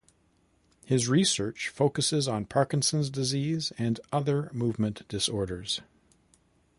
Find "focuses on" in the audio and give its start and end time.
1.69-2.45